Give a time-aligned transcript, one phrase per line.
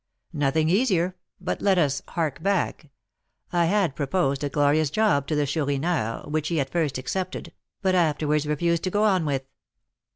[0.33, 2.89] "Nothing easier; but let us 'hark back.'
[3.53, 7.93] I had proposed a glorious job to the Chourineur, which he at first accepted, but
[7.93, 9.43] afterwards refused to go on with."